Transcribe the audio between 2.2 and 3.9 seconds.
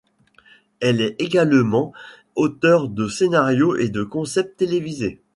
auteur de scénarios et